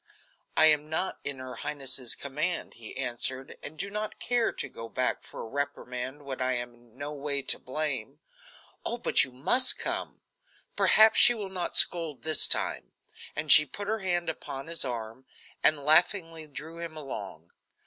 "I 0.57 0.65
am 0.65 0.89
not 0.89 1.19
in 1.23 1.37
her 1.37 1.57
highness's 1.57 2.15
command," 2.15 2.73
he 2.73 2.97
answered, 2.97 3.57
"and 3.61 3.77
do 3.77 3.91
not 3.91 4.19
care 4.19 4.51
to 4.51 4.67
go 4.67 4.89
back 4.89 5.23
for 5.23 5.41
a 5.41 5.47
reprimand 5.47 6.23
when 6.25 6.41
I 6.41 6.53
am 6.53 6.73
in 6.73 6.97
no 6.97 7.13
way 7.13 7.43
to 7.43 7.59
blame." 7.59 8.17
"Oh, 8.83 8.97
but 8.97 9.23
you 9.23 9.31
must 9.31 9.77
come; 9.77 10.21
perhaps 10.75 11.19
she 11.19 11.35
will 11.35 11.49
not 11.49 11.77
scold 11.77 12.23
this 12.23 12.47
time," 12.47 12.93
and 13.35 13.51
she 13.51 13.63
put 13.63 13.87
her 13.87 13.99
hand 13.99 14.27
upon 14.27 14.65
his 14.65 14.83
arm, 14.83 15.27
and 15.63 15.81
laughingly 15.85 16.47
drew 16.47 16.79
him 16.79 16.97
along. 16.97 17.51